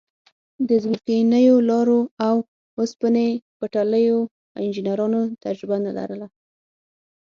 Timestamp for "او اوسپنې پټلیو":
2.27-4.19